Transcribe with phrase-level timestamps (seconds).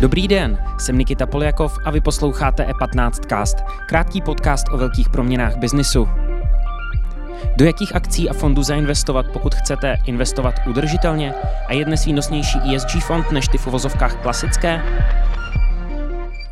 [0.00, 3.56] Dobrý den, jsem Nikita Poljakov a vy posloucháte E15 Cast,
[3.88, 6.08] krátký podcast o velkých proměnách biznisu.
[7.56, 11.34] Do jakých akcí a fondů zainvestovat, pokud chcete investovat udržitelně?
[11.66, 14.82] A je dnes výnosnější ESG fond než ty v uvozovkách klasické?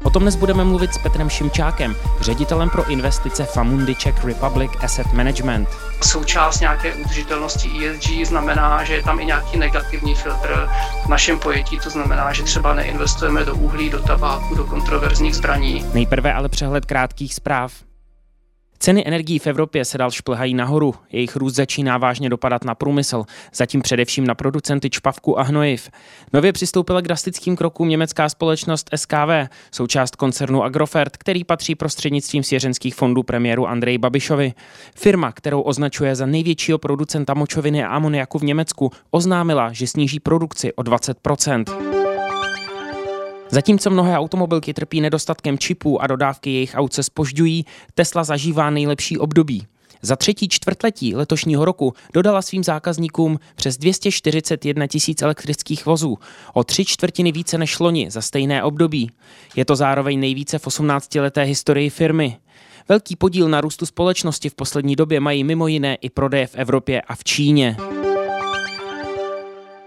[0.02, 5.12] O tom dnes budeme mluvit s Petrem Šimčákem, ředitelem pro investice Famundi Czech Republic Asset
[5.12, 5.68] Management.
[6.02, 10.68] Součást nějaké udržitelnosti ESG znamená, že je tam i nějaký negativní filtr
[11.04, 15.86] v našem pojetí, to znamená, že třeba neinvestujeme do uhlí, do tabáku, do kontroverzních zbraní.
[15.94, 17.72] Nejprve ale přehled krátkých zpráv.
[18.82, 20.94] Ceny energií v Evropě se dál šplhají nahoru.
[21.12, 25.90] Jejich růst začíná vážně dopadat na průmysl, zatím především na producenty čpavku a hnojiv.
[26.32, 32.94] Nově přistoupila k drastickým krokům německá společnost SKV, součást koncernu Agrofert, který patří prostřednictvím svěřenských
[32.94, 34.52] fondů premiéru Andrej Babišovi.
[34.94, 40.72] Firma, kterou označuje za největšího producenta močoviny a amoniaku v Německu, oznámila, že sníží produkci
[40.72, 41.18] o 20
[43.52, 49.18] Zatímco mnohé automobilky trpí nedostatkem čipů a dodávky jejich aut se spožďují, Tesla zažívá nejlepší
[49.18, 49.66] období.
[50.02, 56.18] Za třetí čtvrtletí letošního roku dodala svým zákazníkům přes 241 tisíc elektrických vozů,
[56.52, 59.10] o tři čtvrtiny více než loni za stejné období.
[59.56, 62.36] Je to zároveň nejvíce v 18-leté historii firmy.
[62.88, 67.02] Velký podíl na růstu společnosti v poslední době mají mimo jiné i prodeje v Evropě
[67.02, 67.76] a v Číně.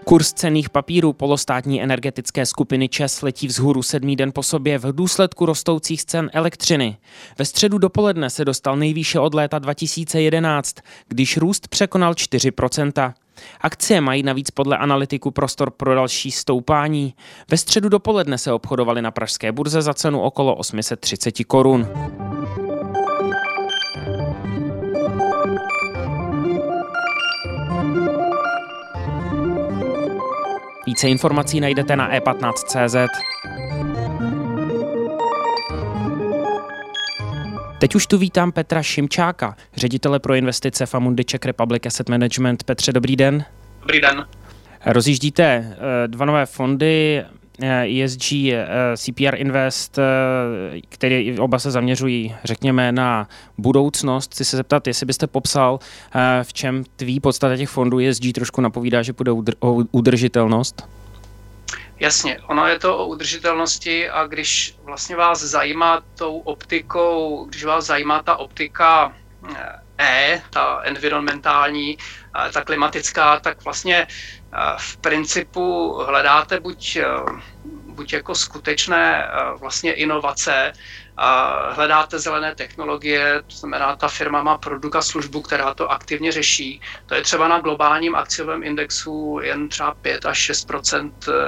[0.04, 5.46] Kurs cených papírů polostátní energetické skupiny ČES letí vzhůru sedmý den po sobě v důsledku
[5.46, 6.96] rostoucích cen elektřiny.
[7.38, 10.76] Ve středu dopoledne se dostal nejvýše od léta 2011,
[11.08, 13.12] když růst překonal 4%.
[13.60, 17.14] Akcie mají navíc podle analytiku prostor pro další stoupání.
[17.50, 21.88] Ve středu dopoledne se obchodovaly na pražské burze za cenu okolo 830 korun.
[30.86, 32.96] Více informací najdete na e15.cz.
[37.78, 42.62] Teď už tu vítám Petra Šimčáka, ředitele pro investice Famundi Czech Republic Asset Management.
[42.62, 43.44] Petře, dobrý den.
[43.80, 44.26] Dobrý den.
[44.86, 47.24] Rozjíždíte eh, dva nové fondy,
[47.62, 49.98] ESG, eh, e eh, CPR Invest,
[50.88, 53.28] které oba se zaměřují, řekněme, na
[53.58, 54.32] budoucnost.
[54.32, 55.78] Chci se zeptat, jestli byste popsal,
[56.42, 60.88] v čem tví podstata těch fondů ESG trošku napovídá, že bude o udržitelnost?
[62.00, 67.86] Jasně, ono je to o udržitelnosti a když vlastně vás zajímá tou optikou, když vás
[67.86, 69.12] zajímá ta optika
[70.00, 71.96] E, ta environmentální,
[72.52, 74.06] ta klimatická, tak vlastně
[74.78, 76.98] v principu hledáte buď,
[77.64, 79.28] buď jako skutečné
[79.60, 80.72] vlastně inovace,
[81.70, 86.80] hledáte zelené technologie, to znamená, ta firma má produkt a službu, která to aktivně řeší.
[87.06, 90.66] To je třeba na globálním akciovém indexu jen třeba 5 až 6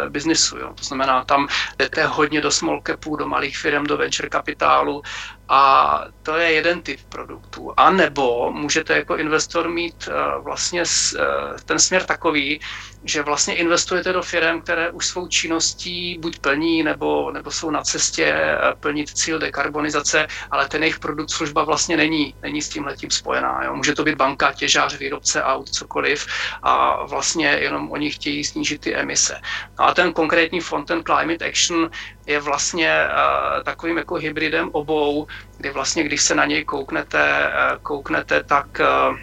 [0.08, 0.58] biznisu.
[0.58, 0.74] Jo.
[0.74, 1.48] To znamená, tam
[1.78, 5.02] jdete hodně do small capů, do malých firm, do venture kapitálu
[5.48, 7.72] a to je jeden typ produktů.
[7.76, 12.60] A nebo můžete jako investor mít uh, vlastně uh, ten směr takový,
[13.04, 17.82] že vlastně investujete do firm, které už svou činností buď plní, nebo, nebo jsou na
[17.82, 22.84] cestě uh, plnit cíl dekarbonizace, ale ten jejich produkt, služba vlastně není, není s tím
[22.84, 23.64] letím spojená.
[23.64, 23.74] Jo.
[23.74, 26.26] Může to být banka, těžář, výrobce aut, cokoliv
[26.62, 29.40] a vlastně jenom oni chtějí snížit ty emise.
[29.78, 31.90] No a ten konkrétní fond, ten Climate Action,
[32.26, 35.26] je vlastně uh, takovým jako hybridem obou,
[35.58, 39.16] kdy vlastně, když se na něj kouknete, uh, kouknete tak uh,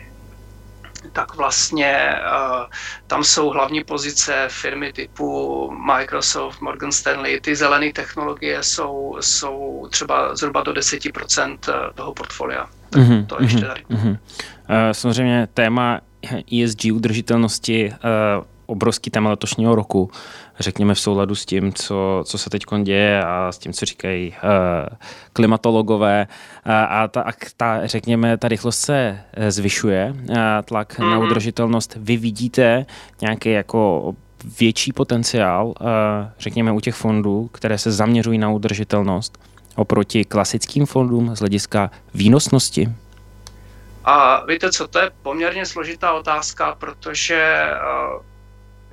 [1.11, 2.65] tak vlastně uh,
[3.07, 7.39] tam jsou hlavní pozice firmy typu Microsoft, Morgan Stanley.
[7.39, 11.57] Ty zelené technologie jsou, jsou třeba zhruba do 10%
[11.95, 12.69] toho portfolia.
[12.89, 13.83] Tak mm-hmm, to ještě tady.
[13.89, 14.11] Mm-hmm.
[14.11, 14.17] Uh,
[14.91, 15.99] samozřejmě téma
[16.63, 17.93] ESG udržitelnosti
[18.37, 20.11] uh, obrovský téma letošního roku,
[20.59, 24.29] řekněme v souladu s tím, co, co se teď děje a s tím, co říkají
[24.29, 24.97] uh,
[25.33, 26.27] klimatologové.
[26.65, 27.25] Uh, a ta,
[27.57, 30.35] ta, řekněme, ta rychlost se eh, zvyšuje, uh,
[30.65, 31.19] tlak na mhm.
[31.19, 31.97] udržitelnost.
[31.99, 32.85] Vy vidíte
[33.21, 34.13] nějaký jako
[34.59, 35.73] větší potenciál, uh,
[36.39, 39.37] řekněme, u těch fondů, které se zaměřují na udržitelnost
[39.75, 42.89] oproti klasickým fondům z hlediska výnosnosti?
[44.05, 47.63] A víte co, to je poměrně složitá otázka, protože
[48.15, 48.21] uh,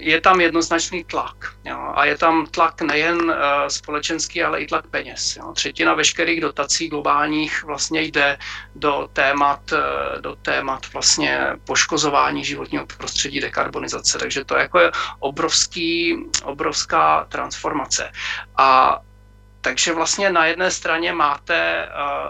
[0.01, 1.37] je tam jednoznačný tlak.
[1.65, 3.35] Jo, a je tam tlak nejen uh,
[3.69, 5.37] společenský, ale i tlak peněz.
[5.37, 5.53] Jo.
[5.53, 8.39] Třetina veškerých dotací globálních vlastně jde
[8.75, 14.19] do témat, uh, do témat vlastně poškozování životního prostředí, dekarbonizace.
[14.19, 18.13] Takže to je jako je obrovský, obrovská transformace.
[18.57, 18.99] A
[19.61, 21.87] takže vlastně na jedné straně máte,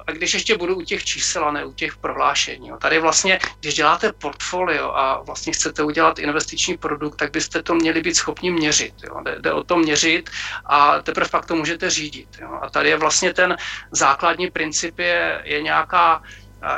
[0.06, 3.38] a když ještě budu u těch čísel a ne u těch prohlášení, jo, tady vlastně,
[3.60, 8.50] když děláte portfolio a vlastně chcete udělat investiční produkt, tak byste to měli být schopni
[8.50, 8.94] měřit.
[9.02, 9.20] Jo.
[9.20, 10.30] Jde, jde o to měřit
[10.66, 12.28] a teprve pak to můžete řídit.
[12.40, 12.58] Jo.
[12.62, 13.56] A tady je vlastně ten
[13.90, 16.22] základní princip je, je nějaká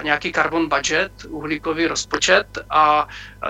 [0.02, 3.06] nějaký carbon budget, uhlíkový rozpočet a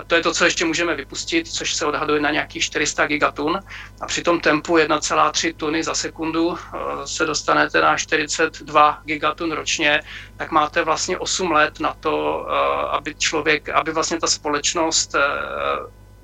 [0.06, 3.60] to je to, co ještě můžeme vypustit, což se odhaduje na nějakých 400 gigatun.
[4.00, 10.00] A při tom tempu 1,3 tuny za sekundu eh, se dostanete na 42 gigatun ročně,
[10.36, 15.20] tak máte vlastně 8 let na to, eh, aby člověk, aby vlastně ta společnost eh,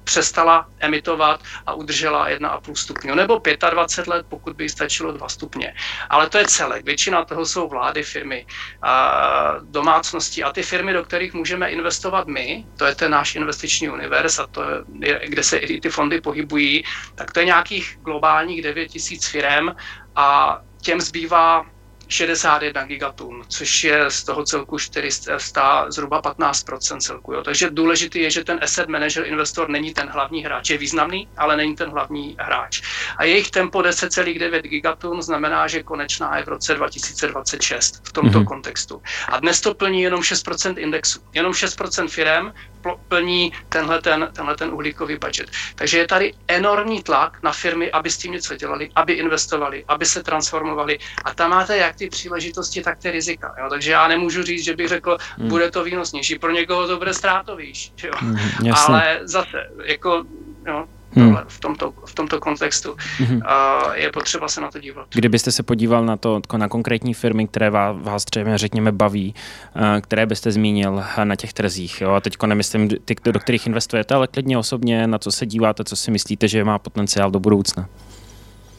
[0.08, 3.40] přestala emitovat a udržela 1,5 stupňu, nebo
[3.70, 5.74] 25 let, pokud by stačilo 2 stupně.
[6.10, 6.84] Ale to je celek.
[6.84, 8.46] Většina toho jsou vlády, firmy,
[8.82, 13.88] a domácnosti a ty firmy, do kterých můžeme investovat my, to je ten náš investiční
[13.88, 14.64] univerz a to
[15.04, 16.82] je, kde se i ty fondy pohybují,
[17.14, 19.68] tak to je nějakých globálních 9 tisíc firm
[20.16, 21.64] a těm zbývá
[22.08, 27.32] 61 gigatun, což je z toho celku 400 zhruba 15% celku.
[27.32, 27.42] Jo.
[27.42, 30.70] Takže důležité je, že ten asset manager investor není ten hlavní hráč.
[30.70, 32.82] Je významný, ale není ten hlavní hráč.
[33.16, 38.44] A jejich tempo 10,9 gigatun znamená, že konečná je v roce 2026 v tomto mm-hmm.
[38.44, 39.02] kontextu.
[39.28, 41.20] A dnes to plní jenom 6% indexu.
[41.32, 42.52] Jenom 6% firm
[43.08, 45.50] plní tenhle ten, tenhle ten uhlíkový budget.
[45.74, 50.06] Takže je tady enormní tlak na firmy, aby s tím něco dělali, aby investovali, aby
[50.06, 50.98] se transformovali.
[51.24, 53.54] A tam máte jak ty příležitosti, tak ty rizika.
[53.58, 53.66] Jo?
[53.70, 55.48] Takže já nemůžu říct, že bych řekl, hmm.
[55.48, 56.38] bude to výnosnější.
[56.38, 57.92] Pro někoho to bude ztrátovější.
[58.02, 58.12] Jo?
[58.18, 58.36] Hmm,
[58.74, 60.24] Ale zase, jako,
[60.66, 60.88] jo,
[61.24, 61.36] hmm.
[61.48, 62.96] v, tomto, v tomto kontextu.
[63.18, 63.40] Hmm.
[63.46, 65.06] A je potřeba se na to dívat.
[65.10, 69.34] Kdybyste se podíval na to, na konkrétní firmy, které vás, vás třeba, řekněme, baví,
[70.00, 72.10] které byste zmínil na těch trzích, jo?
[72.10, 75.96] a teď nemyslím ty, do kterých investujete, ale klidně osobně, na co se díváte, co
[75.96, 77.88] si myslíte, že má potenciál do budoucna.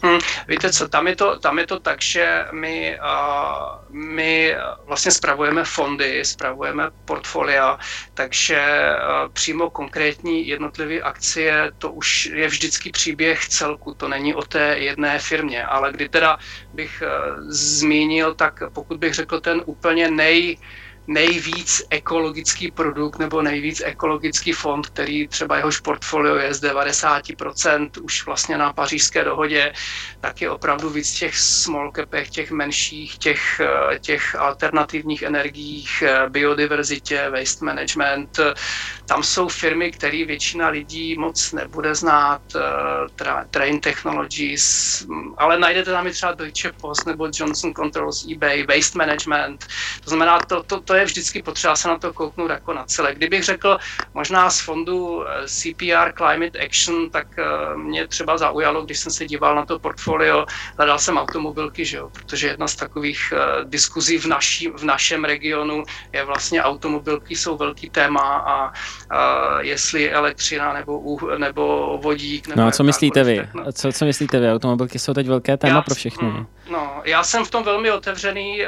[0.02, 4.56] Hmm, víte co, tam je to, tam je to tak, že my, uh, my
[4.88, 7.78] vlastně spravujeme fondy, spravujeme portfolia,
[8.14, 14.42] takže uh, přímo konkrétní jednotlivé akcie, to už je vždycky příběh celku, to není o
[14.42, 16.38] té jedné firmě, ale kdy teda
[16.74, 23.42] bych uh, zmínil, tak pokud bych řekl ten úplně nej, uh, nejvíc ekologický produkt nebo
[23.42, 29.74] nejvíc ekologický fond, který třeba jehož portfolio je z 90% už vlastně na pařížské dohodě,
[30.20, 33.62] tak je opravdu víc těch small capech, těch menších, těch,
[34.02, 38.40] těch alternativních energiích, biodiverzitě, waste management.
[39.10, 42.42] Tam jsou firmy, které většina lidí moc nebude znát,
[43.52, 45.06] Train Technologies,
[45.38, 49.66] ale najdete tam i třeba Deutsche Post nebo Johnson Controls, eBay, Waste Management.
[50.04, 53.16] To znamená, to, to, to je vždycky potřeba se na to kouknout jako na celé.
[53.16, 53.78] Kdybych řekl
[54.14, 59.26] možná z fondu eh, CPR Climate Action, tak eh, mě třeba zaujalo, když jsem se
[59.26, 60.46] díval na to portfolio,
[60.78, 62.10] hledal jsem automobilky, že jo?
[62.10, 63.34] protože jedna z takových
[63.64, 65.84] diskuzí v, naší, v našem regionu
[66.14, 68.72] je vlastně automobilky jsou velký téma a
[69.12, 72.48] uh, jestli elektřina nebo, uh, nebo vodík.
[72.48, 73.48] Nebo no a co myslíte vy?
[73.74, 74.52] Co, co myslíte vy?
[74.52, 76.28] Automobilky jsou teď velké téma já, pro všechny.
[76.28, 78.62] Mm, no, já jsem v tom velmi otevřený.
[78.62, 78.68] Uh,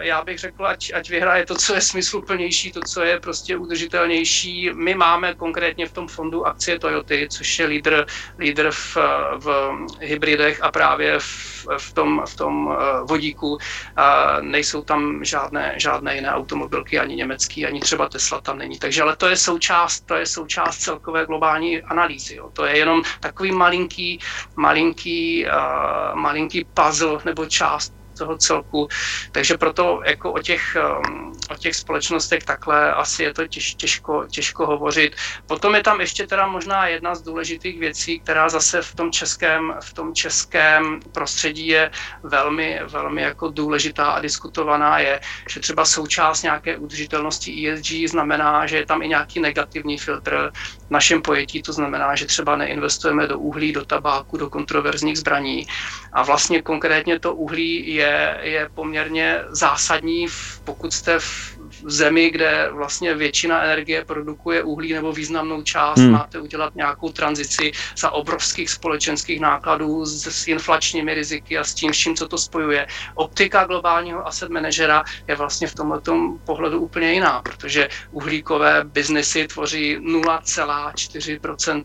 [0.00, 4.70] já bych řekl, ať, ať vyhraje to, co je smysluplnější, to, co je prostě udržitelnější.
[4.74, 8.06] My máme konkrétně v tom fondu akcie Toyoty, což je lídr,
[8.38, 8.96] lídr v,
[9.36, 13.58] v hybridech a právě v, v tom, v tom eh, vodíku.
[13.96, 18.78] A nejsou tam žádné, žádné jiné automobilky, ani německý, ani třeba Tesla tam není.
[18.78, 22.36] Takže ale to je součást, to je součást celkové globální analýzy.
[22.36, 22.50] Jo.
[22.52, 24.18] To je jenom takový malinký,
[24.56, 28.88] malinký, uh, malinký puzzle nebo část toho celku.
[29.32, 34.26] Takže proto jako o těch, um, o těch společnostech takhle asi je to těž, těžko,
[34.30, 35.16] těžko hovořit.
[35.46, 39.74] Potom je tam ještě teda možná jedna z důležitých věcí, která zase v tom českém,
[39.82, 41.90] v tom českém prostředí je
[42.22, 48.76] velmi, velmi jako důležitá a diskutovaná je, že třeba součást nějaké udržitelnosti ESG znamená, že
[48.76, 50.50] je tam i nějaký negativní filtr
[50.86, 55.66] v našem pojetí, to znamená, že třeba neinvestujeme do uhlí, do tabáku, do kontroverzních zbraní.
[56.12, 60.26] A vlastně konkrétně to uhlí je je, je poměrně zásadní,
[60.64, 66.10] pokud jste v zemi, kde vlastně většina energie produkuje uhlí nebo významnou část, hmm.
[66.10, 71.94] máte udělat nějakou tranzici za obrovských společenských nákladů s, s inflačními riziky a s tím,
[71.94, 72.86] s čím, co to spojuje.
[73.14, 79.98] Optika globálního asset managera je vlastně v tomto pohledu úplně jiná, protože uhlíkové biznesy tvoří
[79.98, 81.84] 0,4%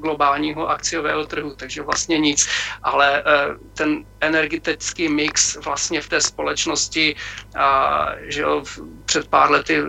[0.00, 2.48] globálního akciového trhu, takže vlastně nic.
[2.82, 3.22] Ale eh,
[3.74, 7.16] ten energetický mix vlastně v té společnosti,
[7.56, 8.64] a, že jo,
[9.16, 9.82] před pár lety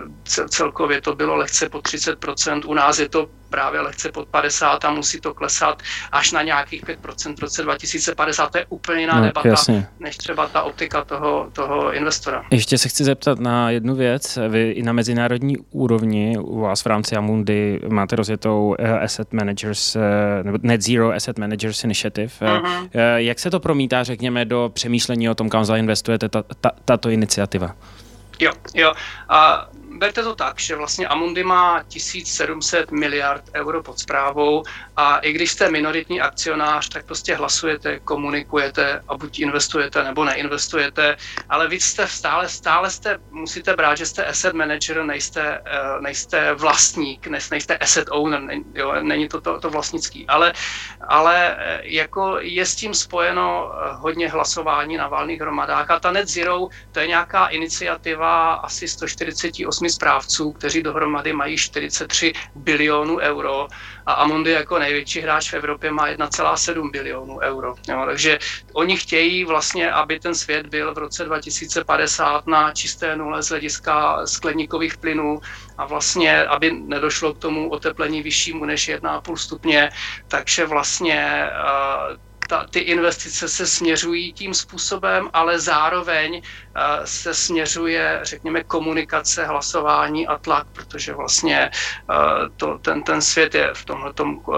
[0.48, 4.90] celkově to bylo lehce po 30%, u nás je to právě lehce pod 50 a
[4.90, 5.82] musí to klesat
[6.12, 8.52] až na nějakých 5% v roce 2050.
[8.52, 9.88] To je úplně jiná no, debata, jasně.
[10.00, 12.44] než třeba ta optika toho, toho investora.
[12.50, 14.38] Ještě se chci zeptat na jednu věc.
[14.48, 19.96] Vy i na mezinárodní úrovni u vás v rámci Amundi máte rozjetou eh, Asset Managers,
[19.96, 20.00] eh,
[20.42, 22.32] nebo Net Zero Asset Managers Initiative.
[22.40, 22.88] Uh-huh.
[23.16, 27.74] Jak se to promítá, řekněme, do přemýšlení o tom, kam zainvestujete ta, ta, tato iniciativa?
[28.38, 28.92] Jo, jo.
[29.28, 29.68] A
[29.98, 34.62] berte to tak, že vlastně Amundi má 1700 miliard euro pod zprávou
[34.96, 41.16] a i když jste minoritní akcionář, tak prostě hlasujete, komunikujete a buď investujete nebo neinvestujete,
[41.48, 46.54] ale vy jste stále, stále jste, musíte brát, že jste asset manager, nejste, eh, nejste
[46.54, 48.42] vlastník, nejste asset owner,
[48.74, 50.52] jo, není to, to, to vlastnický, ale,
[51.08, 56.10] ale eh, jako je s tím spojeno eh, hodně hlasování na valných hromadách a ta
[56.10, 63.66] Net Zero, to je nějaká iniciativa asi 148 správců, kteří dohromady mají 43 bilionů euro
[64.06, 67.74] a Amundi jako největší hráč v Evropě má 1,7 bilionů euro.
[67.88, 68.38] Jo, takže
[68.74, 74.26] oni chtějí vlastně, aby ten svět byl v roce 2050 na čisté nule z hlediska
[74.26, 75.38] skleníkových plynů
[75.78, 79.90] a vlastně, aby nedošlo k tomu oteplení vyššímu než 1,5 stupně,
[80.28, 81.50] takže vlastně
[82.10, 89.46] uh, ta, ty investice se směřují tím způsobem, ale zároveň uh, se směřuje, řekněme, komunikace,
[89.46, 91.70] hlasování a tlak, protože vlastně
[92.10, 94.54] uh, to, ten, ten svět je v tomhle uh,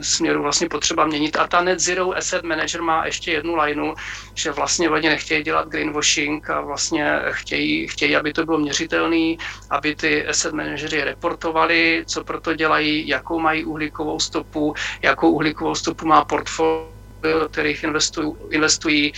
[0.00, 1.36] směru vlastně potřeba měnit.
[1.36, 3.94] A ta Net Zero Asset Manager má ještě jednu lineu,
[4.34, 9.38] že vlastně oni nechtějí dělat greenwashing a vlastně chtějí, chtějí, aby to bylo měřitelný,
[9.70, 16.06] aby ty asset managery reportovali, co proto dělají, jakou mají uhlíkovou stopu, jakou uhlíkovou stopu
[16.06, 19.12] má portfolio do kterých investují, investují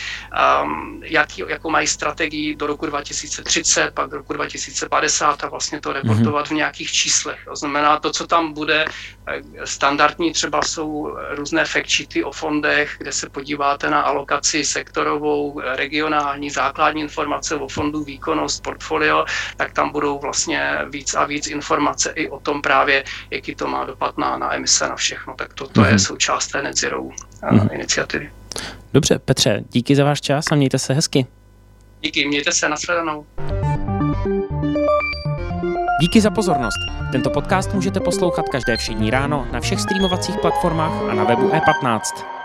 [0.65, 5.93] um, jaký, jakou mají strategii do roku 2030, pak do roku 2050 a vlastně to
[5.93, 6.49] reportovat mm-hmm.
[6.49, 7.39] v nějakých číslech.
[7.45, 13.13] To znamená, to, co tam bude eh, standardní, třeba jsou různé fact o fondech, kde
[13.13, 19.25] se podíváte na alokaci sektorovou, regionální, základní informace o fondu, výkonnost, portfolio,
[19.57, 23.85] tak tam budou vlastně víc a víc informace i o tom právě, jaký to má
[23.85, 25.35] dopad na, na emise, na všechno.
[25.35, 25.85] Tak to, to mm-hmm.
[25.85, 25.99] je mhm.
[25.99, 27.03] součást té net zero
[27.43, 27.75] mm-hmm.
[27.75, 28.31] iniciativy.
[28.93, 31.27] Dobře, Petře, díky za váš čas a mějte se hezky.
[32.01, 33.27] Díky, mějte se, nashledanou.
[36.01, 36.79] Díky za pozornost.
[37.13, 42.38] Tento podcast můžete poslouchat každé všední ráno na všech streamovacích platformách a na webu e15.